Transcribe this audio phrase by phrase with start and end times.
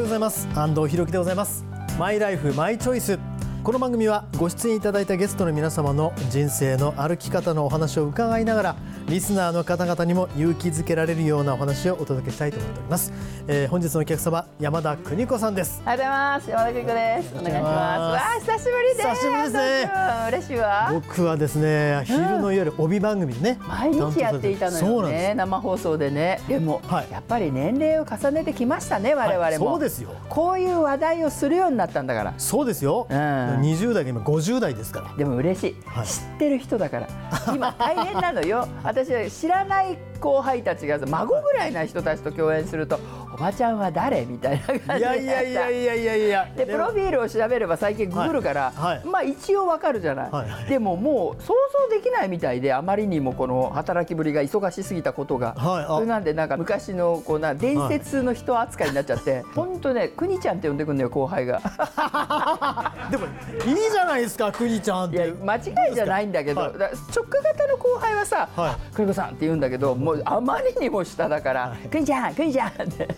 [0.00, 0.48] おはようございます。
[0.54, 1.62] 安藤博樹でございます。
[1.98, 3.18] マイライフマイチョイス
[3.62, 8.76] この番組はご出演いただいたゲストの皆様の人生の歩き方のお話を伺いながら
[9.06, 13.12] リスナーの方々にも勇気づけられるようなお話をお届けしたいと思っております、
[13.48, 15.82] えー、本日のお客様山田邦子さんです。
[15.84, 16.50] おはようございます。
[16.50, 17.34] 山田邦子です。
[17.34, 17.60] お願いします。
[17.60, 19.08] わあ久しぶりです。
[19.08, 19.90] 久しぶりですね。
[20.28, 20.90] 嬉しいわ。
[20.94, 25.34] 僕はですね昼の夜、帯番組ね毎日やっていたのよね。
[25.34, 26.40] 生放送でね。
[26.48, 30.14] でも、はい、やっぱり年齢を重ねてきましたね我々も、はい、そうですよ。
[30.30, 32.34] こういう話題をするようになったんだから。
[32.38, 33.16] そうですよ、うん、
[33.58, 35.14] 20代が今50代ですから。
[35.16, 37.08] でも嬉しい、はい、知ってる人だから。
[37.54, 38.68] 今大変なのよ。
[38.84, 42.98] 私は知らないない後輩たちが孫ぐらいな人たちと共演すると
[43.32, 44.60] おばちゃんは誰みたい。
[44.60, 46.16] な感じでいやいやいやいやいや。
[46.16, 51.54] いやでプロフィールを調べれば最近ググるから、はいはい、まあ一応わかるじゃない、はい、でももう想
[51.88, 55.54] 像できないみたいであまりにもこの働きぶりが忙しすぎたことが、
[55.88, 61.60] それなんでなんか昔のこうな伝説の人扱いになっちゃって本当ねくにちゃんって呼んでくんのよ後輩が。
[63.10, 63.26] でも
[63.66, 65.16] いいじゃないですかくにちゃんって。
[65.16, 65.58] いや間違
[65.92, 73.08] いじゃないんだけど、直型の後輩はさ「はい、子さん」って言うんだけどもうあまりにも下だから「くにちゃんくにちゃん」って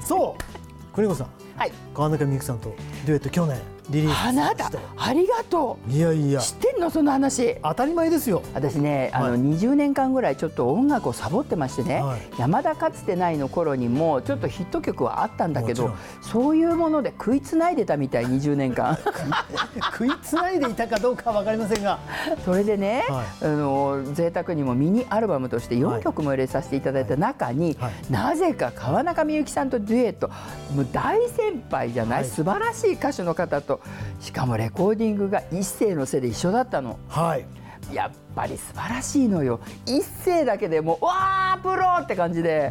[0.00, 0.42] そう。
[0.94, 1.26] 邦子さん、
[1.56, 2.72] はい、川中美幸さんと
[3.04, 5.92] デュエット去年リリースあなたありがとう。
[5.92, 6.40] いやいや。
[6.40, 7.56] 知ってんのその話。
[7.62, 8.42] 当たり前ですよ。
[8.54, 18.98] 私ねあの、はい、20年間ぐらいちょっと音楽をサボってましてね、はい、山田かつてないの頃にもちょっとヒット曲はあったんだけどそういうもので食いつないでたみたい20年間。
[19.92, 21.98] 食いつないでいたかどうかは分かりませんが。
[22.44, 30.30] それでね、はい、あの贅沢にもミニアルバムとして4曲も入れさせていただいた中に、はい、なぜか川中美幸さんとデュエット。
[30.74, 33.73] もう大先輩じゃない、はい、素晴らしい歌手の方と
[34.20, 36.98] しかもレコーディングが一世のせいで一緒だったの。
[37.08, 37.46] はい
[37.92, 39.60] やっぱり素晴らしいのよ。
[39.86, 42.70] 一声だけでもうわープロって感じで。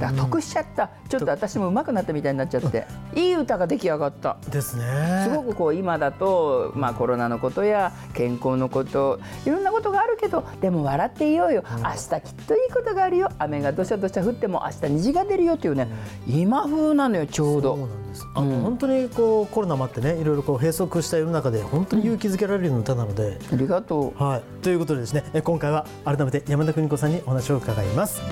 [0.00, 0.90] だから得しちゃった。
[1.08, 2.86] ちょっと私も上手くなったみたいになっちゃって。
[3.14, 4.36] いい歌が出来上がった。
[4.50, 5.26] ですね。
[5.28, 13.28] すごくこう今だと、まあ、コロナのことや健康のこといろんなことがあるけどでも笑っていようよ、明日きっといいことがあるよ。
[13.38, 15.88] 雨がどしゃどしゃ降っても明日虹が出るよっていうね、
[16.26, 17.88] 今風なのよちょうど。
[18.34, 25.42] あの、うん、本当にこうコロナもあってねいろいろこう閉塞した世の中で本当に勇気づけられるような歌なので、うん、ありがとう、はい、ということでですね。
[25.42, 28.22] 今回は改めて山田邦子さんにお話を伺います。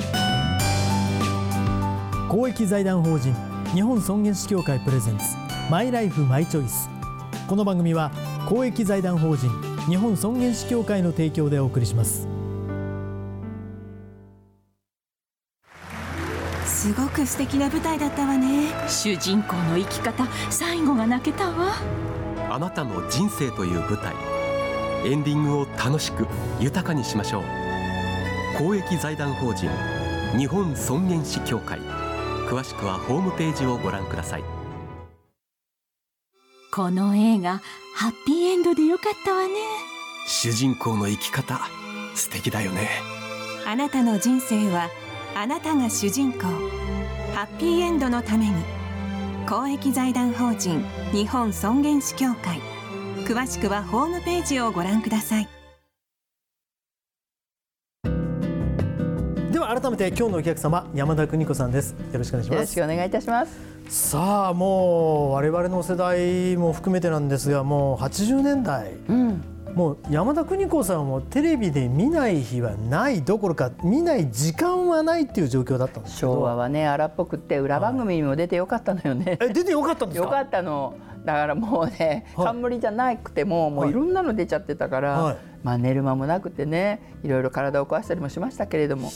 [2.29, 3.35] 公益財団法人
[3.75, 5.25] 日本尊厳死協会プレゼンツ
[5.71, 6.89] マイライフマイチョイス。
[7.47, 8.11] この番組は
[8.49, 9.51] 公益財団法人
[9.87, 12.27] 日本尊厳死協会の提供でお送りします。
[16.65, 18.71] すごく素敵な舞台だったわね。
[18.89, 21.75] 主人公の生き方最後が泣けたわ。
[22.51, 24.32] あなたの人生という舞台
[25.05, 26.27] エンディングを楽しく
[26.61, 27.43] 豊かにしましょう。
[28.59, 29.69] 公益財団法人
[30.37, 31.81] 日本尊厳死協会。
[32.49, 34.45] 詳しくはホームページをご覧ください。
[36.71, 37.61] この映画
[37.95, 39.55] ハッピーエンドでよかったわね。
[40.27, 41.61] 主人公の生き方
[42.15, 42.89] 素敵だよね。
[43.67, 44.89] あなたの人生は
[45.35, 46.43] あなたが主人公。
[47.35, 48.55] ハッピーエンドのために
[49.49, 52.61] 公益財団法人日本尊厳死協会
[53.33, 55.49] 詳しくはホームページをご覧ください。
[59.51, 61.93] では改めて今日のお客様山田邦子さんです。
[61.93, 62.55] よろしくお願いします。
[62.57, 63.59] よろしくお願いいたします。
[63.89, 79.15] さあもう我々の世代も含めてなんですがもう80年代、うんもう山田邦子さんもテレビで見ない日はないどころか見ない時間はないっていう状況だったんです昭和はね荒っぽくって裏番組にも出てよかったのよ。
[79.15, 80.27] ね、はい、え出てよかったんですか？
[80.27, 80.95] よかったの。
[81.25, 83.93] だからもうね、はい、冠じゃなくてももうい。
[83.93, 89.11] ろんなの出ちゃってたから、はい、まあ寝る間もなくてねいろいろ体を壊したりもしましたけれども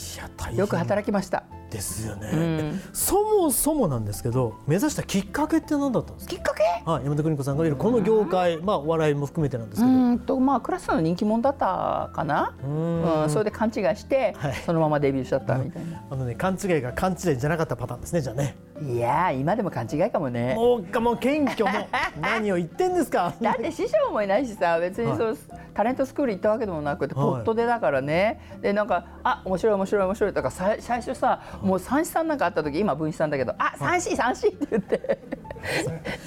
[0.55, 1.43] よく働きました。
[1.71, 6.35] ですよね、うん、そもそもなんですけど目指したきっかけって何だったんですか？
[6.35, 9.93] きっかけ、はい、山田邦子さんがいるこの業界、まあ、お笑いも含めてなんですけど。
[9.93, 12.55] うんと、まあ、クラスの人気者だったかな？
[12.65, 13.31] うん。
[13.31, 18.57] それで勘違いして、はい、そのままデビューしちゃったみたいな、あのね、勘違いが勘違いじゃなかったパターンですねじゃあね。
[18.81, 20.55] いや今でも勘違いかもね。
[20.55, 21.87] もうもう謙虚も
[22.21, 23.35] 何を言ってんですか？
[23.41, 25.37] だって師匠もいないしさ別にそう、はい、
[25.75, 28.41] タレントスクール行ったわけでもなくて、ポットでだからね。
[28.63, 34.99] でなんかあ面白い面白い面白いとか最初さもう三枝さんなんかあった時今分子さんだけど「あ三枝三枝」って言って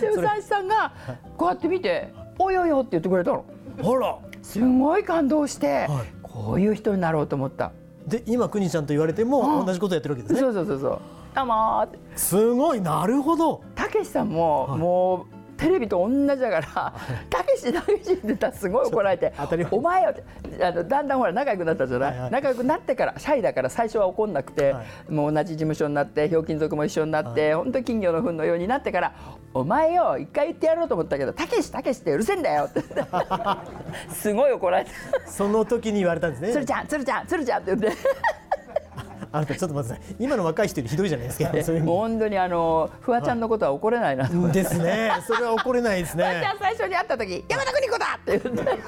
[0.02, 0.92] でも三枝さんが
[1.38, 3.46] こうやって見て「おいおいお」って言ってくれたの。
[3.82, 7.72] ほらすごい感動して、はい、こういう人になろうと思った。
[8.06, 10.40] で今くにちゃんと言われても同じことやってるわけですね。
[10.42, 11.00] そうそうそうそう。
[11.36, 13.62] どうもすごいなるほど。
[13.76, 16.94] たけしさんも、はい、もうテレビと同じだから
[17.30, 19.34] 「たけしたけし」って言ったらすごい怒られて
[19.72, 20.24] 「お前よ」って
[20.64, 29.14] あのだんだんほら仲良くなったじゃない、はいはい、仲良くなってからシャイだから最初は怒んなくて、はい、もう同じ事務所になってひょうきん族も一緒になって、はい、本当金魚の糞のようになってから
[29.54, 32.80] 「お前よ一回言ってやろうと思ったけどたけしたけしってうるせえんだよ」って。
[34.10, 34.92] すごい怒られて
[35.26, 37.98] その時に言われたんですね「鶴ちゃん鶴ちゃん鶴ちゃん」って言って。
[39.32, 40.16] あなたちょっと待ってください。
[40.20, 41.82] 今の若い人よりひどいじゃないですか。
[41.86, 45.12] 本当にあのフワちゃんのことは怒れないな ですね。
[45.28, 46.24] それは怒れないですね。
[46.24, 48.80] フワちゃん最初に会った時山田邦子だって言って。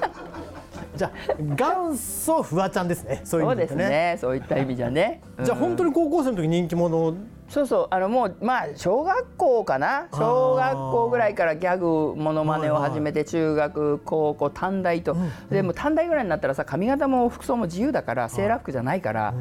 [0.95, 3.21] じゃあ元祖フワちゃんですね。
[3.23, 7.13] そういう意味でね、ね、そういった意味じゃね、うん、じゃあ本当に高校生の時人気者？
[7.47, 7.87] そうそう。
[7.89, 10.07] あのもうまあ小学校かな。
[10.13, 15.15] 小学校ぐらいからギャグものまねを始めて中学高校短大と、
[15.49, 19.33] でも短大ぐらいになったらさ髪型も服装も自由だからセーラー服じゃないから、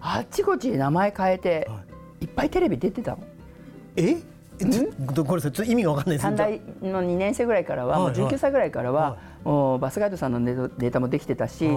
[0.00, 1.68] あっちこっち名前変えて、
[2.20, 3.18] い、っぱいテレビ出てたの。
[3.96, 4.16] え？
[5.26, 6.16] これちょっと意味が分かんない。
[6.16, 11.68] です短大の2年生ぐらいからは、もう19歳ぐらいからは、もうバスガイドさんのデータもできてたし、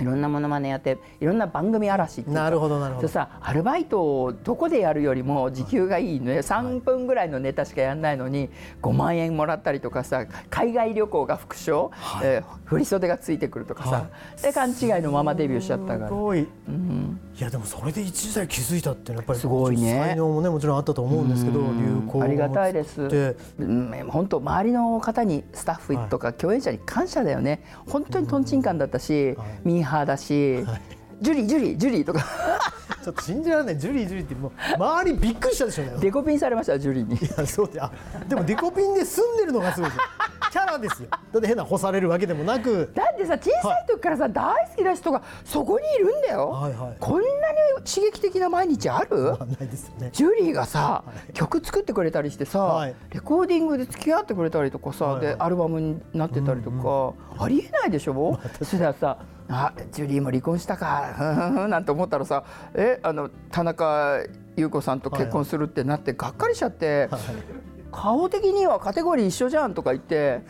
[0.00, 3.08] いろんなものまねやっていろんな番組嵐ってなるほどなるほど。
[3.08, 6.42] さアルバイトをどこでやるよりも時給がいいのよ。
[6.42, 8.50] 3分ぐらいのネタしかやんないのに
[8.82, 14.08] 5万円もらったりとかさ海外旅行が副賞、はい、えー、振り袖がついてくるとかさ、は
[14.38, 16.08] い、で勘違いのままデビューしちゃったから。
[16.08, 20.00] すごい、うん、いやでもそれで一時代気づいたってやっぱりすごいね。
[20.06, 23.02] 才能もねもちろんあったと思うんですけど、流行ありがたいです、
[23.58, 27.62] うん、本当周りの方にスタッフとか共演者に感謝だよね。
[27.86, 30.64] 本当にとんちんかんだったし、ミーハーだし
[31.20, 32.24] ジュリージュリージュリーとか。
[33.04, 33.78] ちょっと信じられない。
[33.78, 35.92] ジュリージュリーってもう周りびっくりしたでしょうね。
[36.00, 37.16] デコピンされましたジュリーに。
[37.16, 37.90] いやそうであ
[38.26, 40.02] でもデコピンで住んでるのがすごいですよ。
[40.50, 41.08] キャラですよ。
[41.10, 42.90] だって変な干されるわけでもなく。
[42.94, 47.28] だってさ小さい時からさ、はい、大好きな人がそこにいるんだよ、はいはい、こんなに
[47.84, 49.56] 刺激的な毎日ある、まあ、ね。
[50.12, 59.18] ジュリーがさ、はい、曲作ってくれたりしてさ、はい、レコーディングで付き合ってくれたりとかさ、はいはい、でアルバムになってたりとか、うんうん、ありえないでしょ、 まあ、そしたらさ
[59.48, 62.44] あジュリーも離婚したか なんて思ったらさ
[62.74, 64.20] えあの田中
[64.56, 67.20] 優子さんと結婚するってなってがっかりしちゃって、はいはい、
[67.92, 70.42] 顔的にはカテゴリー一緒じゃんとか言って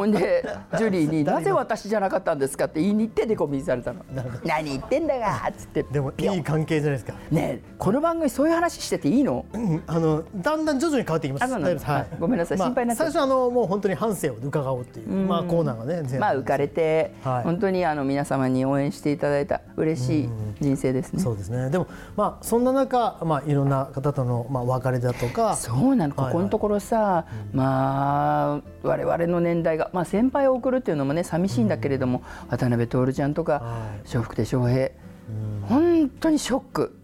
[0.00, 0.42] ほんで
[0.78, 4.00] ジュリーに「なぜ私じゃなかったんですか?」って言いに行ってデコピンされたの
[4.44, 5.82] 「何言ってんだが」っつって。
[5.82, 7.12] でもいい関係じゃないですか。
[7.30, 11.52] ねこの番組そういう話してていいの、うん、あのだんだん徐々に変わってきます。
[11.52, 20.28] はい、ごめんなさい、まあ、心配な最初あのもう本当に反省を伺おうっていう、まあ、コーナーがねまあ浮かれて、はい、本当にあの皆様に応援していただいた嬉しい
[20.60, 21.22] 人生ですね。
[21.22, 21.68] そうですね。
[21.70, 21.86] でも
[22.16, 25.56] まあそんな中、まあ、いろんな方との、まあ、別れだとか。
[25.56, 26.14] そうなの。
[26.14, 33.62] ここのところさ、はいはい、まあ我々の年代が、まあ、先輩を送るっていうのもね寂しいんだけれども、うん、渡辺徹ちゃんとか
[34.06, 34.88] 笑福亭笑瓶、
[35.28, 36.96] うん、本当にショック、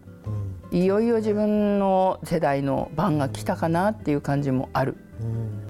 [0.71, 4.97] うん、いよいよ自分の世代の番が来たかなっていう感じもある。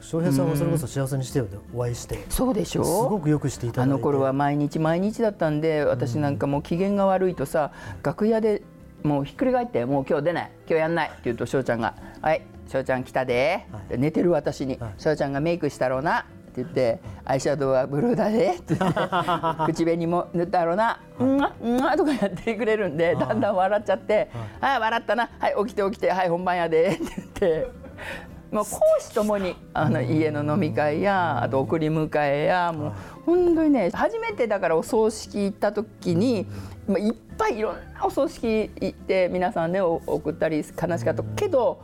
[0.02, 2.86] 翔平さんはそれこそ幸せにしてよでお会いして、そうでしょう。
[2.86, 7.72] すごくよくしていたあの頃は毎日毎日だったんで私なんかもう機嫌が悪いとさ、
[8.04, 8.62] 楽屋で
[9.04, 16.26] もうひっくり返ってもう今日出ない今日やんないって言うと翔ちゃんが「はい翔ちゃん来たで」はい、寝てる私に「翔、はい、ちゃんがメイクしたろうな」
[16.62, 19.00] って言って「アイシャドウはブルーだで」って言って
[19.74, 27.88] 口紅も塗ったろうな「うんがうんが」とかやってくれるんでだんだん笑っちゃって「はい笑ったなはい起きて起きてはい本番やで」って言って。
[28.52, 32.94] もう講師ともにあの家の飲み会やあと送り迎えやもう
[33.26, 36.48] 本当にね初めてだからお葬式行った時に
[36.98, 40.64] いっぱいいろんなお葬式行って皆さんね送ったり悲
[40.98, 41.82] しかったけど。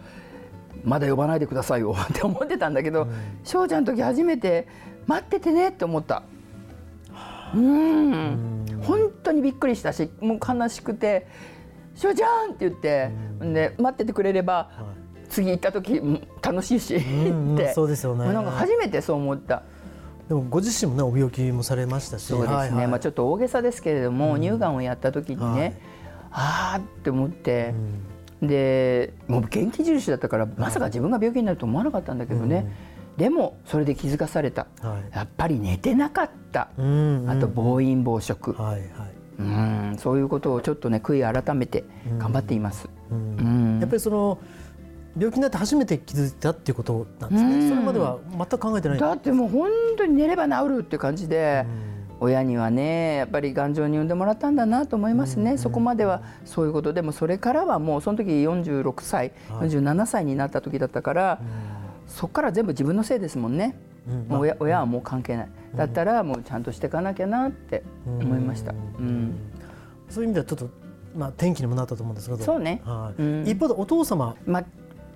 [0.84, 3.08] まだ呼ばないでくださいよ って思ってたんだけど
[3.44, 4.68] 翔、うん、ちゃんの時初めて
[5.08, 6.24] 待っててねって思った。
[7.54, 8.66] うん。
[8.82, 11.28] 本当にびっくりしたしもう悲しくて
[11.96, 14.70] 「翔ちゃん!」って言って、で待っててくれれば、は
[15.24, 16.02] い、次行った時
[16.42, 17.00] 楽しいしっ
[17.58, 17.74] て。
[17.74, 18.32] そうですよね。
[18.34, 19.64] なんか初めてそう思った。
[20.28, 22.24] でもご自身もねお病気もされましたし。
[22.24, 25.74] そうですね、はいはい、まあ、ちょっと大げさですけれども、乳がんをやった時にね、はい、
[26.32, 27.74] ああって思って。
[27.74, 28.13] うん
[28.48, 32.66] でもう元気印だったからまさか自分が病気になると思わなかったんだけどね、
[33.14, 38.90] うん、でもそれで気づかされた、はい、やっぱり寝てなかった、うんうん、あと暴飲暴食、はいはい、
[39.40, 39.98] うん。
[39.98, 41.84] そういうことをちょっとね悔い改めて
[42.18, 42.90] 頑張っています。
[43.12, 43.18] うん。
[43.18, 43.44] う
[43.78, 44.40] ん、やっぱりその
[45.16, 49.00] 病気になって初めて気づいたっていうことなんですね、それまでは全く考えてない。
[49.00, 51.66] だってもう本当に寝れば治るって感じで、
[52.24, 61.48] 親にはねやっぱり頑丈に産んでもらったんだなと思いますね、うんうん、そこまではそういうことでもそれからはもうその時46歳、はい、47歳になった時だったから、うん、
[62.08, 63.76] そこから全部自分のせいですもんね、
[64.08, 68.72] うん、もう親親はもう関係ない、だったらもうちゃんとしていかなきゃなって思いました。
[68.72, 69.36] うん
[70.10, 70.84] そういう意味ではちょっと
[71.16, 72.44] まあ、転機にもなったと思うんですけど。
[72.44, 73.14] そうね、は
[73.46, 74.64] い、一方でお父様、ま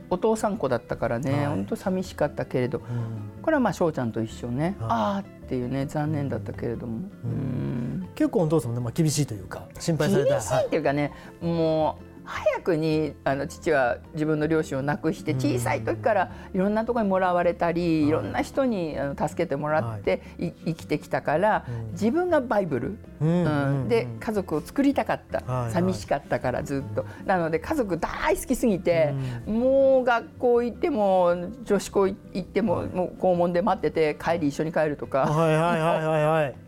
[0.10, 1.46] お父さん子だったからね、はい。
[1.48, 3.42] 本当寂しかったけれど、うん。
[3.42, 4.90] これはまあ翔ちゃんと一緒ね、はい。
[4.90, 8.10] ああっていうね残念だったけれども、うん。
[8.16, 10.32] 結構お父さんもね、まあ、厳しいというか心配された。
[10.32, 11.12] 厳しいっていうかね、
[11.42, 20.52] もう早くにあの父は自分の両親を亡くして小さい時からいろんなところにもらわれたり、い、ろんな人にあの助けてもらって、い。
[20.66, 27.06] 生きてきたから、自分がバイブル、うんうんで家族を作りたかった、寂しかったからずっと。
[27.26, 29.14] なので家族大好きすぎて、
[29.46, 35.22] もう学校行っても女子校行っても,、もう校門で待ってて帰り一緒に帰るとか。
[35.22, 36.67] はいはいはいはいはい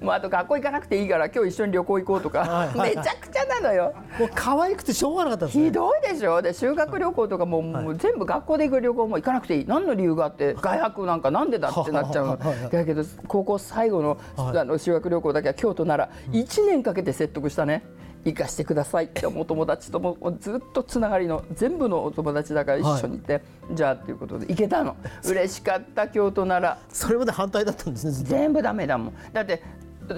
[0.00, 2.78] もうあと学校行かなくていいから今日一緒に旅行行こうとか、はいはい。
[2.78, 3.94] はいめちゃくちゃなのよ。
[4.18, 5.64] もう可愛くてしょうがなかったんですね。
[5.66, 6.40] ひどいでしょ？
[6.42, 9.64] で修学旅行とかも,、もう全部学校で行く旅行も行かなくていい。
[9.66, 12.38] 何の理由があって外泊なんかなんでだってなっちゃう
[12.70, 14.58] だけど高校最後の,、はい。
[14.58, 17.84] あの修学旅行だけは京都なら1年かけて説得したね。
[18.24, 19.06] 行かしてください。
[19.06, 23.40] ってお友達ともずっとつながりの全部のお友達だから一緒にいて、
[23.72, 24.96] じゃあっていうことで行けたの。
[25.24, 26.78] 嬉しかった京都なら。
[26.90, 29.14] それまで反対だったんですね全部ダメだもん。
[29.32, 29.62] だって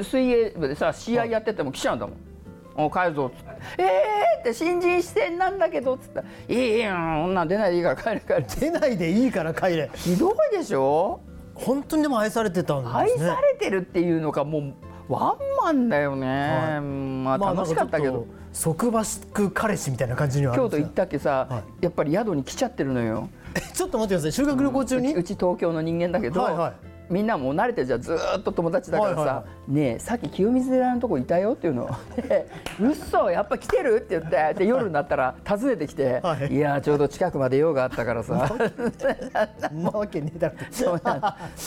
[0.03, 2.17] 水泳部でさ試合やってても来ちゃうんだもん。
[2.77, 3.51] お帰るぞっつって
[3.83, 6.23] 「えー!」って新人視点なんだけどっつった。
[6.23, 9.91] ら「いいんなん出ないでいいから帰る帰る」出ないでいいから帰れ。
[9.95, 11.21] ひどいでしょ？
[11.55, 13.01] 本当にでも愛されてたんですね。
[13.01, 14.75] 愛されてるっていうのがもう
[15.11, 16.81] ワンマンだよね、
[17.25, 23.29] まあ楽しかったけど、束縛彼氏みたいな感じには京都行ったっけさ、はやっぱり宿に来ちゃってるのよ。
[23.55, 24.33] えちょっと待ってください。
[24.33, 28.01] 修学旅行中に、うち東京の人間だけど、はいはいみんなもう慣れてるじゃん。
[28.01, 31.91] ずーっと友達だからさ「はいはいはねえさっき清水寺のとこいたよ」っていうの。
[32.17, 32.47] で
[32.81, 38.49] 「うっそやっぱ来てる?」って言ってで夜になったら訪ねてきて「はいい、やーちょうど近くまで用があったからさ。
[39.75, 40.55] んなわけねえだろ。
[40.71, 41.21] そうなの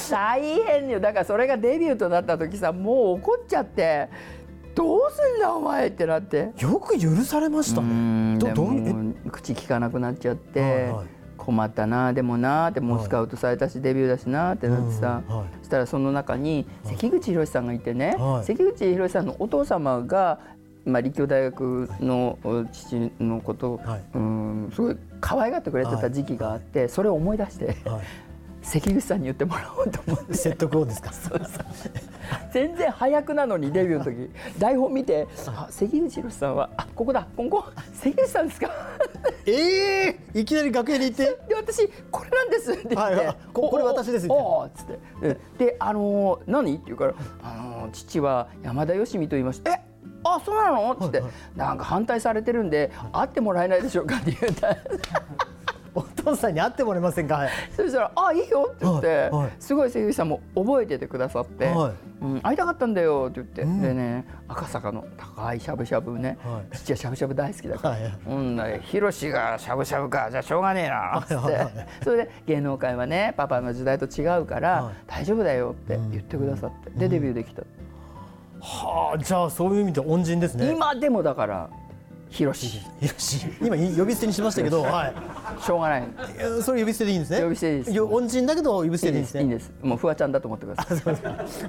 [0.09, 0.99] 大変よ。
[1.01, 4.07] だからそれがデビューとなった時さもう怒っちゃって
[4.73, 6.51] 「どうすんだお前」ってなって。
[6.57, 8.67] よく許されましたうねどど
[9.29, 11.12] 口聞かなくなっちゃって、はいはい
[11.43, 15.21] 困ったなでもなってもうスカウトされたし、デビューだしなってなってさ、
[15.59, 18.45] そしたらその中に関口宏さんがいてね、はい。
[18.45, 20.39] 関口宏さんのお父様が、
[20.85, 22.37] まあ、立教大学の
[22.71, 24.01] 父のことを、はい。
[24.15, 28.01] うんすごい可愛がってくれてた時期があって、それを思い出して、はい
[28.63, 30.33] 関口さんに言ってもらおうと思って。
[30.33, 31.11] 説得をですか？
[32.53, 34.31] 全然早くなのにデビューの時。
[34.57, 38.69] 台本見て「あ関口宏さんはあここだここ関口さんですか?」
[39.45, 41.25] ええいきなり楽屋に行って？
[41.47, 42.71] で私これなんです。
[42.71, 43.37] って言って、はいはい。
[43.53, 44.29] こおこれ私ですっ
[44.75, 44.99] つって。
[45.21, 46.73] でであのー何？
[46.75, 49.81] って言うからあのー父は山田芳美と言いましたえ
[50.23, 50.91] あそうなの？
[50.93, 54.15] っつって、はいなんか反対されてるんで、会ってもらえないでしょうか？
[54.17, 54.77] って言った
[55.95, 57.35] お父さんに会ってもらえませんか？
[57.35, 57.49] はい。
[57.75, 59.51] そしたら「あいいよ」って言って、はいはい。
[59.59, 61.93] すごい関口さんも覚えててくださって「はい。
[62.21, 63.81] うん、会いたかったんだよ」って言って、ん。
[63.81, 66.75] でね赤坂の高いしゃぶしゃぶね、はい。
[66.75, 68.03] 父はしゃぶしゃぶ大好きだからはい。
[68.03, 71.67] はい「うんだヒロシがしゃぶしゃぶかじゃあしょうがねえな」っつって、
[72.03, 74.93] それで芸能界はねパパの時代と違うから、はい。
[75.05, 77.61] 大丈夫だよって言ってくださって、でデビューできた、
[78.59, 80.71] はあじゃあそういう意味で恩人ですね。
[80.71, 81.69] 今でもだから
[82.33, 82.67] ヒロシ。
[82.67, 85.13] しひろし今呼び捨てにしましたけど はい。
[85.71, 86.03] ょうがない。
[86.63, 87.41] それ呼び捨てでいいんですね？
[87.43, 87.91] 呼び捨てです。
[87.93, 89.41] よ恩人だけど呼び捨いいでてでいいんですすね？
[89.41, 89.71] いいんです。
[89.83, 91.15] もうフワちゃんだと思ってください。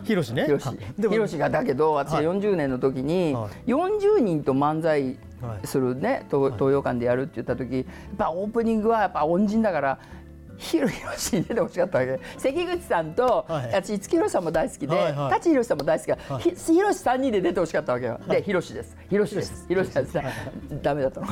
[0.05, 0.45] ひろしね。
[0.47, 0.69] ヒロシ。
[0.69, 3.71] はいでもヒロシがだけど私はい40年の時にはい。
[3.71, 7.85] 40人と漫才はいするね東東洋館でやるって言った時やっ
[8.17, 9.99] ぱオープニングはやっぱ恩人だから
[10.65, 12.19] ヒロヒロシに出てほしかったわけ。
[12.39, 13.73] 関口さんとはい。
[13.73, 15.31] 私五木ひろしさんも大好きではいはい。
[15.33, 16.17] 舘ひろしさんも大好きだ。
[16.39, 18.19] ひひろし3人で出てほしかったわけよ。
[18.29, 18.97] でひろしです。
[19.09, 19.67] ひろしです。
[19.69, 20.19] ひろしです。
[20.83, 21.27] ダメだった の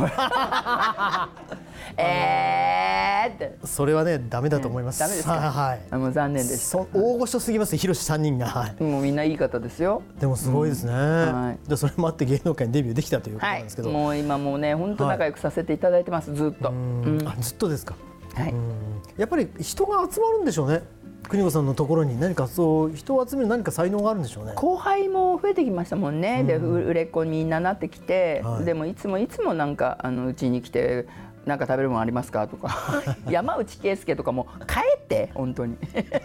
[1.96, 3.58] えーって。
[3.64, 5.00] それはねダメだと思います。
[5.00, 5.34] ダメですか？
[5.34, 5.94] はい。
[5.96, 6.70] もう残念です。
[6.70, 8.46] そ大御所すぎますひろし三人が。
[8.46, 8.82] はい。
[8.82, 10.02] もうみんないい方ですよ。
[10.20, 11.68] でもすごいですね、はい。
[11.68, 16.70] でそれもあって芸能界にデビューできたということはなんですけど、い、もう今もうね本当仲良くさせていただいてます、ずっと。
[16.70, 17.22] うん。
[17.26, 17.94] あずっとですか、
[18.34, 18.52] はい。
[18.52, 19.02] うん。
[19.16, 20.82] やっぱり人が集まるんでしょうね。
[21.28, 22.18] 邦子さんのところに。
[22.18, 24.52] 何かそう人を集める何か才能があるんでしょうね。
[24.56, 28.64] 後輩も増えてきましたもんね、でう売れっ子にみんななってきて、はい。
[28.64, 31.06] でもいつもいつもなんかあのうちに来て
[31.46, 32.70] 「なんか食べるものありますか?」とか。
[33.28, 35.76] 山内圭介とかも帰って本当に。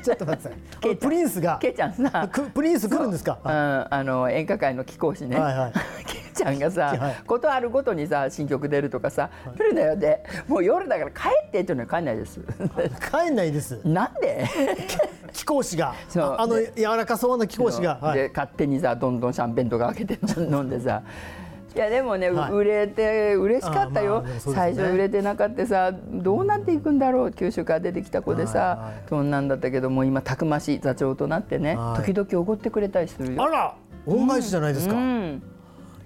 [0.03, 0.49] ちょっと待ってくだ
[0.83, 2.27] さい プリンスがケイちゃんさ。
[2.31, 3.39] くプリンス来るんですか？
[3.43, 3.47] う。
[3.47, 5.73] ん、あの演歌界の貴公子ね、はいはい。
[6.05, 7.15] ケイちゃんがさ、はい。
[7.25, 12.39] ことあるごとにさ新曲出るとかさ「来るなよ」でもう夜だから帰ってっていうのは帰んないです。
[13.11, 13.79] 帰んないです。
[13.83, 14.45] なんで？
[15.33, 15.93] 貴公子が。
[16.09, 16.23] そう。
[16.23, 18.19] ああの柔らかそうな貴公子が、はい。
[18.19, 21.01] で勝手にさどんどんシャンペンとか開けて飲んでさ
[21.77, 22.51] いやでもね、はい。
[22.51, 24.39] 売れて嬉しかったよ、ね。
[24.39, 32.05] 最初売れてなかったさどうなっていくんだろう九州から出てきた子でさ、そんなんだったけどもう今たくましい座長となってね、はい。
[32.05, 33.43] 時々おごってくれたりするよ。
[33.43, 33.75] あら
[34.07, 35.43] 恩返しじゃないですか、うん。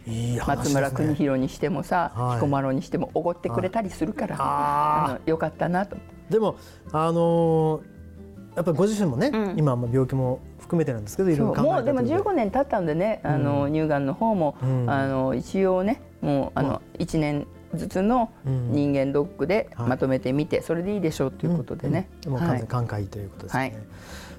[0.05, 5.95] いいね、松村邦弘にしてもさ、はい、彦摩呂にしてもおごってくれたりするから、はい、あのよかったなと。
[6.29, 6.57] でも
[6.91, 22.09] あのー、やっぱりご自身もね、うん、今病気も含めてなんですけどいろいろもうでも15年経ったんでね、あの乳がんの方も、うん、あの一応ねもうあの1年ずつの人間ドックでまとめてみて、それでいいでしょうということでね。
[22.25, 23.59] もう完全寛解ということですね。
[23.59, 23.73] はい。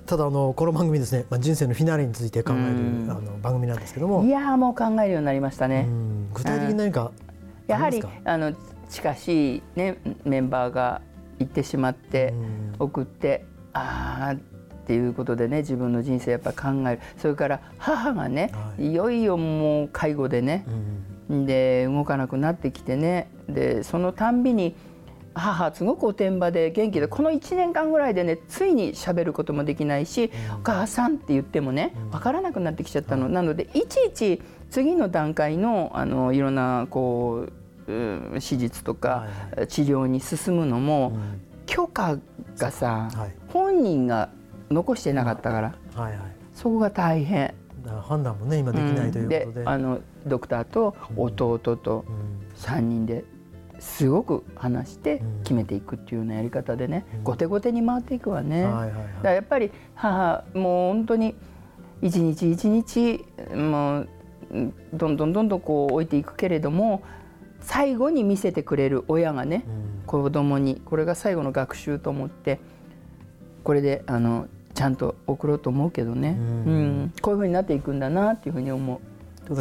[0.07, 2.63] ただあのこの番組ですね、まあ、人生のフィナーレについて考える、
[3.11, 4.25] あの番組なんですけども。
[4.25, 5.87] いやもう考えるようになりましたね。
[6.33, 7.13] 具体的に何か
[7.67, 8.55] やはりあの
[8.89, 11.03] 近しい、ね、メンバーが
[11.39, 12.33] 行ってしまって
[12.79, 17.01] 送ってああっていうことでね自分の人生やっぱ考える。
[17.17, 20.65] それから母がね、はい、いよいよもう介護でね、
[21.29, 24.75] うん、で動かなくなってきてねでそのたんびに
[25.35, 37.53] 母すごくおてんばで元気でこの1年間ぐらいでねついにしゃべることもできないし、うん、お母さんって言ってもね分からなくなってきちゃったの、うん、なのでいちいち次の段階のあのいろんなこう
[37.87, 39.27] 手術とか
[39.69, 41.13] 治療に進むのも、
[41.67, 42.17] 許可
[42.57, 44.31] がさ、はい、本人が
[44.73, 46.21] 残してなかったから、はいはい、
[46.55, 47.55] そこが大変。
[48.03, 49.45] 判断もね今できないということで。
[49.45, 52.05] うん、であのドクターと弟と
[52.57, 53.25] 3人で
[53.81, 58.65] すごく話して決めていくっていうようなやり方でね、うん、後手後手に回っていくわね。
[58.65, 61.35] はいはいはい、だからやっぱり母もう本当に
[62.01, 63.25] 一日一日
[63.55, 64.09] もう
[64.93, 67.03] どんどんどんどんこう置いていくけれども
[67.61, 72.61] 最後に見せてくれる親がね、うん、子供にこれが最後の学習と思って
[73.65, 76.71] これであのちゃんと送ろうと思うけどね、うん、う
[77.07, 79.01] ん、こういうふうになっていくんだなっていうふうに思う。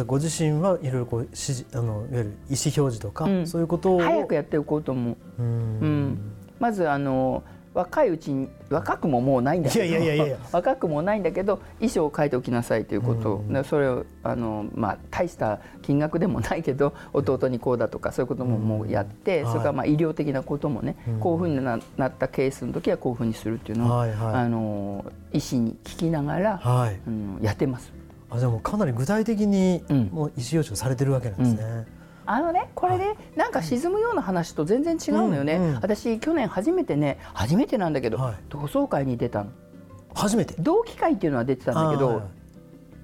[0.06, 4.00] ご自身はいろいろこう指示あのいわゆる意思表示とか、うん、そういうことを。
[4.00, 5.16] 早くやっておこうと思う。
[5.38, 6.18] うん、
[6.58, 7.42] まずあの
[7.74, 10.36] 若いうちに若くももうないんだけどいやいやいやいや。
[10.52, 27.92] 若くもないんだけど衣装を書いておきなさいということ、うん、それをあの、まあ、大した金額でもないけど弟にこうだとかそういうことももうやって、うん、それからまあ医療的なこともね、はい、こういうふうにななったケースの時はこういうふうにするっていうのを、はいはい、あの医師に聞きながら、はい、うん、やってます。
[28.30, 31.86] あじゃあもうかなり具体的にもう意思表示をされてるわけなんですね。
[32.26, 39.50] あのねこれでなんか沈むような話と全然違うのよね、うんうん、私去年初めてね初めてなんだけど、はい、同窓会に出たの。
[40.14, 40.54] 初めて？
[40.58, 42.22] 同期会っていうのは出てたんだけど、はい、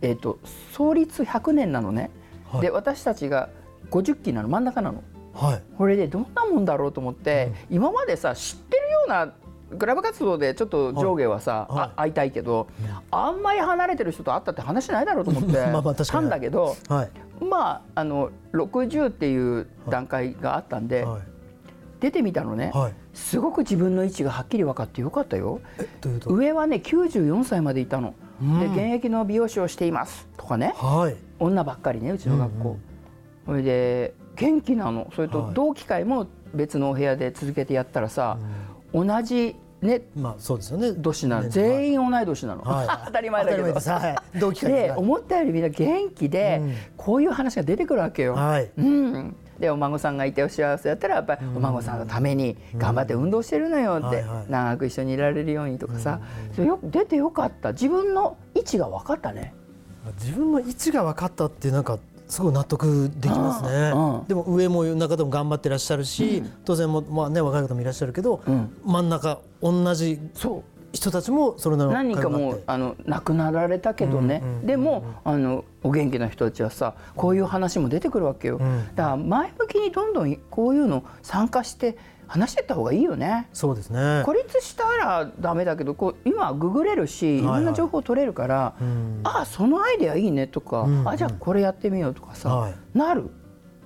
[0.02, 0.38] えーと、
[0.72, 2.10] 創立100年なのね、
[2.50, 3.48] はい、で私たちが
[3.90, 5.02] 50期なの真ん中なの、
[5.34, 9.32] はい、これでどんなもんだろうと思って、うん、今までさ知ってるような
[9.78, 12.68] クラブ活動でちょっと上下はさ、はい、会いたいけど、
[13.10, 15.52] あんまり離れてる人と会ったって話ないだろうと思って
[16.10, 21.22] たんだけど、はい、まああの60っていう段階があったんで、はい、
[22.00, 25.60] 出てみたのね、はい、すごく自分の位置がはっきり分かってよかったよ。
[26.26, 28.14] 上はね94歳までいたの。
[28.40, 30.28] うん、で現役の美容師をしています。
[30.36, 32.78] とかね、はい、女ばっかりねうちの学校。
[33.46, 35.10] そ、れ、で元気なの。
[35.14, 38.38] それと同期会も別のお部屋で続けてやったらさ、
[38.92, 40.92] 同じね、まあそうですよね。
[40.92, 42.62] 年なの、全員同い年なの。
[42.62, 43.72] はい、 当たり前だけど。
[43.72, 48.34] はい、同期で思ったよりみんな元気で、うん、こういう話が出てくるわけよ。
[48.34, 48.70] はい。
[48.76, 49.36] うん。
[49.58, 56.20] でお孫さんがいてお幸せだったらやっぱりお孫さんのために頑張って運動してるのよって、長く一緒にいられるようにとかさ、
[56.54, 59.54] それよ出てよかった自分の位置が分かったね。
[60.20, 70.18] 自分の位置が分かったってなんかすごい納得できますね、うん、でも上も中でも頑張ってらっしゃるし、うん、当然も、まあね、若い方もいらっしゃるけど、うん、真ん中同じ
[70.92, 78.58] 人たちもそれなり何かもうあの亡くなられたけどね、でもあのお元気な人たちはさこういう話も出てくるわけよ、
[78.94, 83.48] だから前向きにどんどんこういうの参加して話してった方がいいよね。
[83.52, 84.22] そうですね。
[84.24, 88.92] 孤立したらダメだけど、こう今ググれるし、いろんな情報取れるから、はいはい、
[89.24, 93.30] ああそのアイデアいいねとか、うんうん、あじゃあこれやってみようとかさ、はい、なる？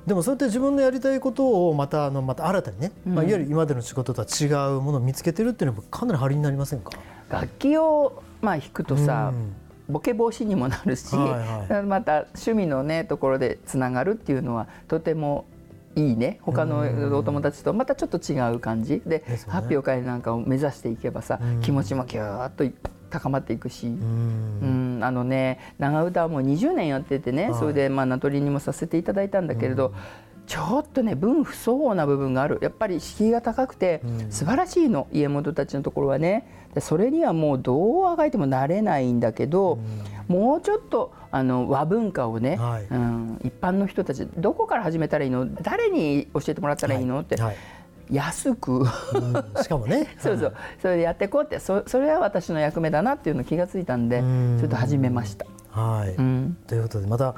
[0.06, 6.90] でもそうやって自分のやりたいことをまたあのまた新たにね、うん、まあいわゆる今までの仕事とは違うものを見つけてるっていうのもかなり張りになりませんか。
[7.30, 9.30] 楽器をまあ弾くとさ。
[9.32, 9.54] うん
[9.88, 15.44] ボケ防止にもなるし、はいはい、 また趣味のねところでつながるっていうのはとても
[15.94, 16.38] いいね。
[16.42, 16.80] 他の
[17.16, 19.02] お友達とまたちょっと違う感じ。
[19.04, 22.64] で、ね、発表会なんかを目指していけばさ、気持ちもギューッと
[23.10, 29.92] 高まっていくし、うん、あのね長唄はもう20年やっててね、はい、それでまあ名取にもさせていただいたんだけれど、
[30.46, 32.58] ちょっとね分不相応な部分がある。
[32.62, 34.00] やっぱり敷居が高くて
[34.30, 36.46] 素晴らしいの、家元たちのところはね。
[36.74, 39.78] でそれにはもうどうあがいてもなれないんだけど、
[40.26, 45.46] もうちょっとあの和文化をね、はい、うん、一般の人たちどこから始めたらいいの？
[45.62, 47.40] 誰に教えてもらったらいいの、はい、って。
[47.42, 47.56] はい。
[48.10, 48.86] 安く、うん、
[49.62, 50.08] しかもね。
[50.20, 50.54] そうそう。
[50.82, 51.58] それでやっていこうって。
[51.58, 55.46] そそれは私の役目だなっていうの気がついたんでちょっと始めました。
[55.70, 57.34] はい、うん、ということでまた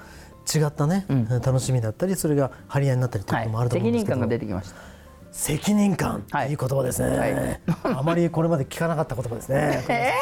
[0.52, 4.94] 違ったね、うん、楽しみだったりそれが張り合いになったりということもあると思うんですけど、はい、責任感が出てきました。
[5.34, 7.60] 責任感、はい、いい言葉ですね、はい、
[7.96, 9.84] あまりこれまで聞かなかった言葉ですね。
[9.90, 10.12] え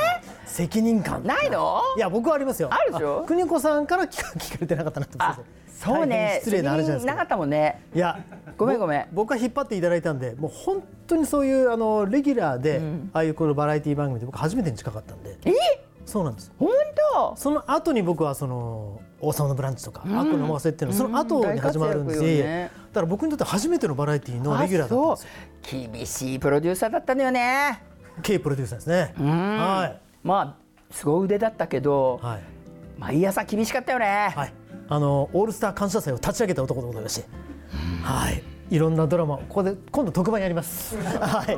[0.41, 1.24] ー、責任感。
[1.24, 1.80] ないの？
[1.96, 2.68] いや僕はありますよ。
[2.70, 3.24] あるでしょ？
[3.26, 6.40] 邦子さんから聞か聞かれてなかったなとそうね。
[6.40, 7.12] 失礼なあるじゃないですか。
[7.12, 7.82] なかったもんね。
[7.94, 8.22] いや
[8.58, 9.06] ごめんごめん。
[9.12, 15.38] 僕は引っ張っていただいたんでもう本当にそういうあのレギュラーで、うん、ああいうこのバラエティ番組で僕初めてに近かったんで。
[15.46, 15.52] え？
[16.04, 16.68] そうなんです本
[17.14, 17.34] 当？
[17.36, 22.14] その後に僕はその王様のブランチとか、うん、悪のせっていうのその後に始まるんで。
[22.14, 25.90] す、ね、だから僕にとって初めてのバラエティーのレギュラーだったんですよ。
[25.92, 27.82] 厳しいプロデューサーだったのよね。
[28.22, 29.14] K プロデューサーですね。
[29.16, 32.42] はいまあすごい腕だったけど、はい、
[32.98, 34.32] 毎朝厳しかったよね。
[34.34, 34.54] はい。
[34.88, 37.28] あのオールスター感謝祭を立ち上げた男でございまして。
[38.02, 38.42] はい。
[38.70, 40.96] いろんなドラマここで今度特番やります。
[40.96, 41.56] はい。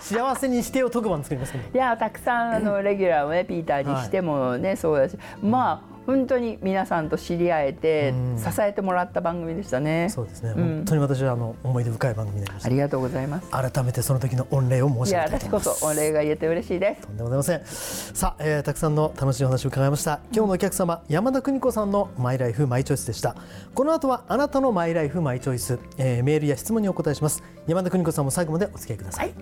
[0.00, 5.16] 幸せにしてを特番作りますいやたくさんあのレギュラーをねピーターにしてもね、はい、そうだし。
[5.40, 10.08] まあ本当に皆さんと知り合えて支えてもらった番組でしたね。
[10.10, 10.50] そうですね。
[10.50, 12.66] うん、本当に私はあの思い出深い番組になりました。
[12.68, 13.50] ありがとうございます。
[13.50, 15.68] 改めてその時の御礼を申し上げたいと思います。
[15.68, 17.02] 私こそ御礼が言えて嬉しいです。
[17.06, 18.14] とんでもございません。
[18.16, 20.20] さあ、えー、たくさんの楽しいお話を伺いました。
[20.32, 23.36] 今日のお客様、山田邦子さんのマイライフマイチョイスでした。
[23.74, 27.42] この後はあなたのマイライフマイチョイス、えー、メールや質問にお答えします。
[27.66, 29.26] 山田邦子さんも最後までお付き合いください。
[29.26, 29.34] はい、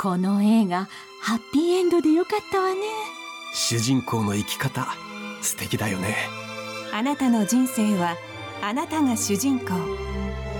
[0.00, 0.88] この映画
[1.22, 3.25] ハッピーエンドでよかったわね。
[3.58, 4.86] 主人公の生き方
[5.40, 6.14] 素敵だよね。
[6.92, 8.14] あなたの人生は
[8.60, 9.68] あなたが主人公。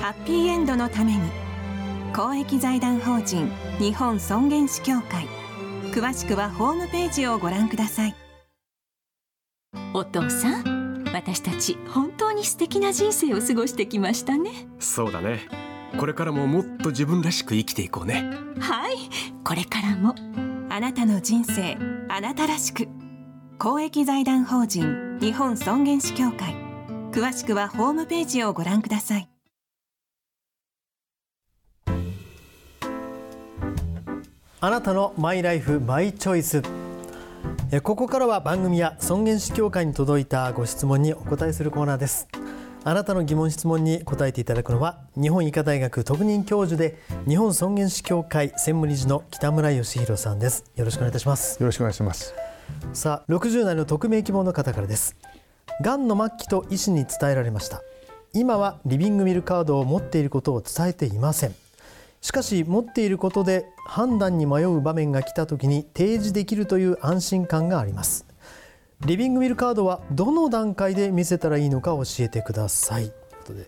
[0.01, 1.21] ハッピーエンドのために。
[2.15, 5.29] 公益財団法人日本尊厳死協会。
[5.93, 8.17] 詳しくはホームページをご覧ください。
[9.93, 14.69] お父さん私たち本当に素敵な人生を過ごしてきましたね。
[14.79, 15.47] そうだね。
[15.99, 18.25] これからももっと自分らしく生きていこうね。
[18.59, 18.97] はい。
[19.45, 20.15] これからも
[20.77, 21.79] あなたの人生
[22.11, 22.87] あなたらしく。
[23.59, 26.55] 公益財団法人日本尊厳死協会。
[27.12, 29.31] 詳しくはホームページをご覧ください。
[34.61, 36.61] あなたのマイライフマイチョイス。
[37.83, 42.29] ここからは番組や尊厳死協会に届いたご質問にお答えするコーナーです。
[42.88, 46.96] あなたの疑問質問に答えていただくのは日本医科大学特任教授で
[47.27, 50.70] 日本尊厳死協会専務理事の北村義弘さんです。
[50.77, 51.59] よろしくお願いいたします。
[51.59, 52.33] よろしくお願いします。
[52.92, 55.16] さあ60代の匿名希望の方からです。
[55.83, 57.83] がんの末期と医師に伝えられました。
[58.33, 61.57] 今はリビングミルカードを持っていることを伝えていません。
[62.20, 68.26] しかし持っていることで判断に迷う場面が来た時に提示できるという安心感があります
[69.05, 73.11] リビングミルカードはどの段階で見せたらいいのか教えてください。
[73.11, 73.67] ということで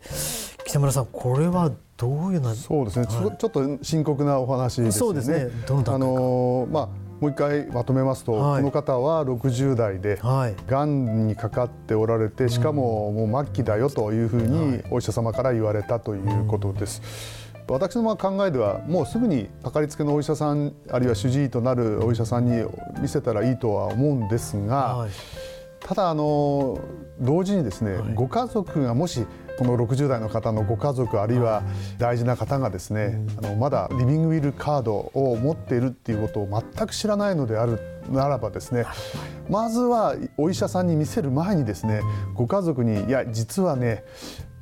[0.64, 4.98] 北村さんこれはどういうなそうですね、はい、ちょっと深刻なお話ですね。
[4.98, 5.48] そうですね。
[5.68, 6.88] あのまあ
[7.20, 17.02] もう一回まとめますと、はい、この方は60代で、はい、がんにかかっておられてしかももう末期だよというふうにお医者様から言われたということです。
[17.32, 22.64] うん私の考えではもうすぐにかかりつけのお医者さんあるいは主治医となるお医者さんに
[23.00, 25.10] 見せたらいいとは思うんですが、はい、
[25.80, 26.78] ただあの
[27.20, 29.26] 同時にですね、はい、ご家族がもし
[29.58, 31.62] この60代の方のご家族あるいは
[31.98, 38.86] 大事な方がですね、あのまだリビングウィルカードを持っているっていうことを全く知らないのであるならばですね
[39.50, 42.02] まずはお医者さんに見せる前にですね
[42.34, 43.10] ご家族に「い。
[43.10, 44.04] や実はね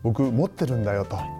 [0.02, 1.35] 僕持ってるんだよ」と。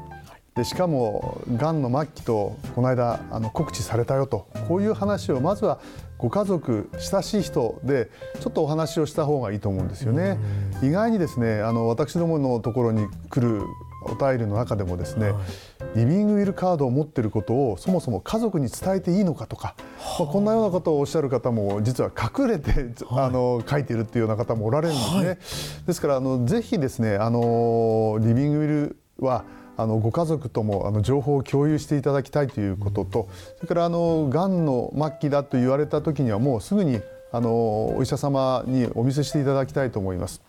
[0.57, 4.49] でしかもがんの末期とこの間あの告知されたよと。
[4.69, 5.79] こういう話をまずは
[6.19, 10.39] ご家族親しい人でちょっとお話をした方がいいと思うんですよね。
[10.83, 13.63] 意外にですねあの私どものところに来る
[14.05, 15.41] お便りの中でもですね、は
[15.95, 19.75] い、リビングウィルカードを持っていることをそもそも家族に伝えていいのかとか、
[20.19, 22.73] まあ、こんなようなことをおっしゃる方も実は隠れて、
[23.05, 25.27] はい、あの書いているっていうような方もおられるんですね。
[25.27, 25.39] はい、
[25.87, 29.45] ですからあのぜひですねあのリビングウィルは
[29.77, 37.01] あのご家族ともあの情報を共有していただきたいということと、それからあのがんの末期だと言われた時にはもうすぐに
[37.33, 40.43] あのお医者様にお見せしていただきたいと思います。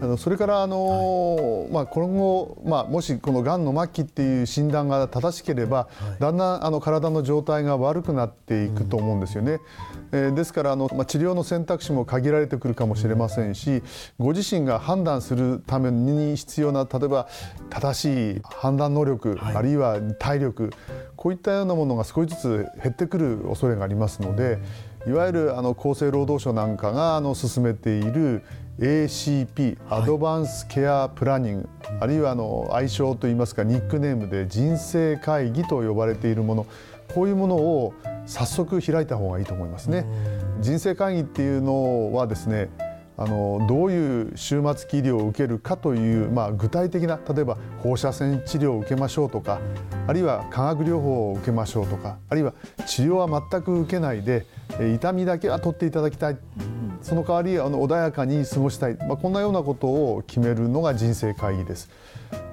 [0.00, 9.60] あのそれからあの、はい、まあ、今後、まあ、もしこのがんの末期っていう診断が正しければ、はい、だんだんあの体の状態が悪くなっていくと思うんですよね。
[10.12, 13.82] えー、ですからあの、まあ、治療の選択肢も限られてくるかもしれませんし
[14.18, 17.28] ご自身が判断するために必要な例えば
[17.68, 20.70] 正しい判断能力、はい、あるいは体力
[21.16, 24.58] こういったようなものが少しずつ減ってくる恐れがありますので。
[25.06, 28.42] いわゆるあの厚生労働省なんかがあの進めている
[28.78, 31.68] ACP、アドバンスケアプランニング、
[32.00, 36.66] あるいはあの愛称といいますかニックネームで人生会議と呼ばれているもの。
[37.14, 37.94] こういうものを
[38.26, 40.06] 早速開いた方がいいと思いますね。
[40.60, 42.68] 人生会議っていうのはですね
[43.20, 49.60] あのどういう終末期医療を受けるかという、まあ、具体的な例えば放射線治療を受けましょうとか
[50.06, 52.54] あるいは化学療法を受けましょうとかあるいは
[52.86, 54.46] 治療は全く受けないで
[54.94, 56.38] 痛みだけは取っていただきたい
[57.02, 61.90] その代わりあの穏やかに過ごしたい、まあ、こんなようなことを決めるのが人生会議です。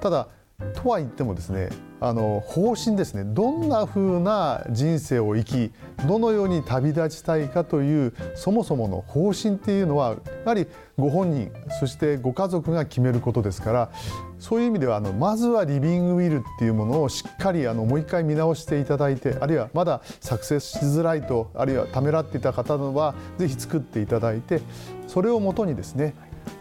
[0.00, 0.28] ただ
[0.74, 1.68] とは言ってもですね
[2.00, 3.24] あの方針ですね。
[3.24, 5.72] どんなふうな人生を生き
[6.06, 10.66] どのように旅立ちたいかというそもそもの方針っていうのはやはり
[10.98, 13.90] ご本人そしてご家族が決めることですから
[14.38, 24.60] そういう意味ではあのまずはリビングウィルっていうものをしっかりあのもう一回見直していただいてあるいはまだ作成しづらいとあるいはためらっていた方はぜひ作っていただいて
[25.06, 26.14] それをもとにですね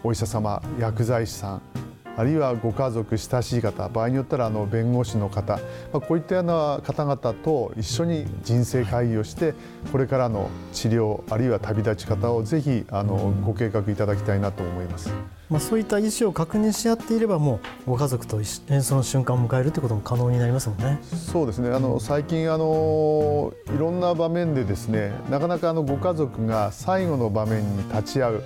[0.03, 1.84] お医者様薬剤師さん
[2.17, 5.57] あるいはご家族親しい方場合によったらあの弁護士の方、
[5.91, 9.53] まあ、こういったような方々と一緒に人生会議をして
[9.91, 15.11] これからの治療あるいは旅立ち方をぜひあのご計画いただきたいなと思います。
[15.49, 20.99] まあ、そういった意思を確認し合っていればもうご家族とその瞬間を迎えるということも可能になりますもんね。
[21.03, 28.43] そうですねあの最近あのいろんな場面でですねなかなかあのご家族が最後の場面に立ち会う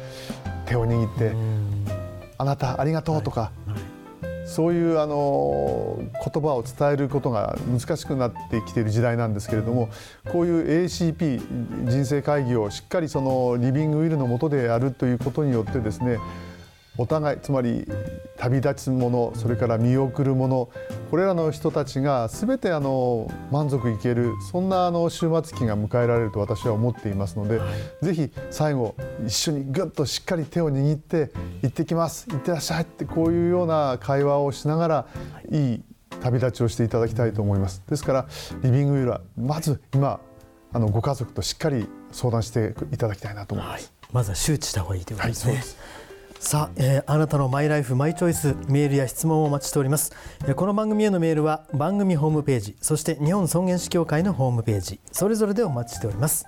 [0.66, 1.34] 手を握って
[2.38, 3.52] 「あなたありがとう」とか、
[4.50, 9.90] そういうあの言葉を伝えることが難しくなってきている時代なんですけれども
[10.32, 16.18] こういう ACP 人生会議をしっかりそのリビングウィルのもとでやるということによってですね
[16.98, 17.88] お互いつまり
[18.38, 20.70] 旅立つものそれから見送るもの
[21.10, 27.66] これらの人たちが全てあの満足いけるそんなあの終末期が迎えられると私は思っていますので、は
[28.04, 28.96] い、ぜひ最後
[29.26, 31.32] 一緒にぐっとしっかり手を握って
[31.64, 35.08] 「行ってきます行ってらっしゃい」ってこういうような会話をしながら
[35.50, 35.84] いい
[36.22, 37.82] 旅立ちをしていただきたいと思います。
[37.88, 38.28] ですから
[38.62, 40.20] リビングウィルはまず今
[40.72, 43.92] あのご家族としっかり相談していただきたいなと思います。
[44.02, 45.54] はい、まずは周知した方がいいということですね。
[45.56, 45.64] はい
[46.40, 50.14] さあ、えー、あなたのマイライフマイチョイスメールや質問をお待ちしております、
[50.48, 56.46] えー、この番組へのメールは番組ホームページそして日本尊厳死協会のホームページそれぞれでお待ちしております。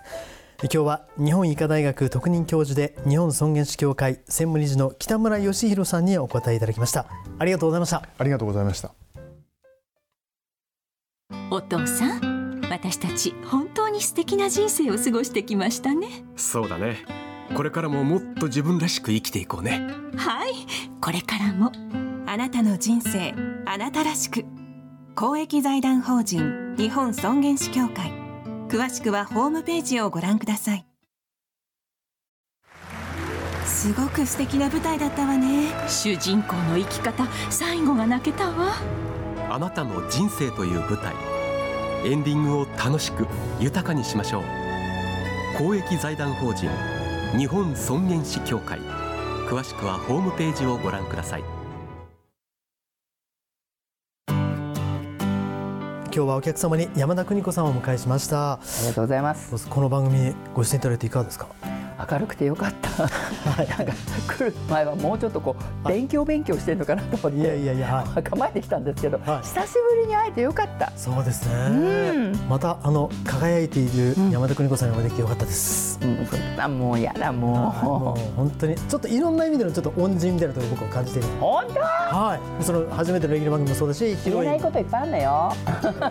[0.63, 7.07] 今日は日本医科大学特任教授で日本尊厳死協会専務理事の北村義弘さんにお答えいただきました。
[7.39, 8.03] ありがとうございました。
[8.15, 8.91] ありがとうございました。
[11.49, 16.23] お父さん私たち本当に素敵な人生を過ごしてきましたね。
[16.35, 19.87] そうだねこれからももっと自分らしく生きていこうね。
[20.15, 20.53] はい。
[21.01, 21.71] これからも。
[22.25, 23.33] あなたの人生
[23.65, 24.45] あなたらしく。
[25.15, 28.11] 公益財団法人日本尊厳死協会。
[28.69, 30.85] 詳しくはホームページをご覧ください。
[33.65, 35.73] すごく素敵な舞台だったわね。
[35.89, 38.75] 主人公の生き方最後が泣けたわ。
[39.49, 41.13] あなたの人生という舞台
[42.05, 43.27] エンディングを楽しく
[43.59, 44.43] 豊かにしましょう。
[45.57, 46.69] 公益財団法人
[47.37, 48.79] 日本尊厳死協会。
[49.47, 51.43] 詳しくはホームページをご覧ください。
[56.13, 58.53] 今日はお客様に山田邦子さんをお迎えしました。
[58.53, 59.69] ありがとうございます。
[59.69, 61.47] この番組ご出演いただいていかがですか？
[62.11, 63.93] 明るくてよかった、はい、なんか
[64.27, 70.91] 来る前はもうちょっとこう勉強勉強してるのかなと思っていやいや構えてきたんですけど、はい、久しぶりに会えてよかった。
[70.95, 77.85] そうですね、うん、またあの輝いている山田邦子さんにお会いできてよかったです、うん、そんなもうやだもう。
[77.85, 81.27] もう本当にちょっといろんな意味でのちょっと恩人みたいなところ僕は感じている。
[81.39, 81.79] 本当？
[81.79, 85.53] はいその初めてのレギュラー番組もそうだし言えないこといっぱいあるのよ。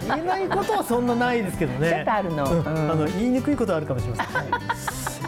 [0.09, 1.90] 言えないことはそんなないですけどね。
[1.90, 4.47] ちょっとあるの、うん、あの言いにくいことはあるかもしれません、はい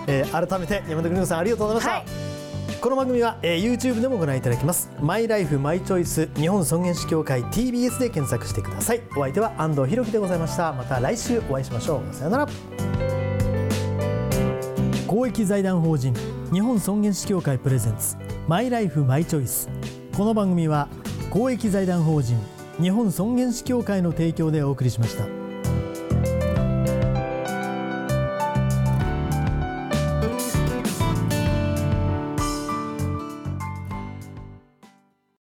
[0.07, 4.91] えー、改めて山田邦子さんありがとうございました、はい、この番組は、えー、YouTube でもご覧いただけます。
[5.01, 9.03] マイライフマイチョイス日本尊厳死協会 TBS で検索してください。
[9.17, 10.73] お相手は安藤博樹でございました。
[10.73, 12.15] また来週お会いしましょう。
[12.15, 12.49] さよなら。
[15.07, 16.15] 公益財団法人
[16.53, 18.17] 日本尊厳死協会プレゼンツ
[18.49, 19.69] マイライフマイチョイス。
[20.17, 20.89] この番組は
[21.31, 22.37] 公益財団法人
[22.81, 25.42] 日本尊厳死協会の提供でお送りしました。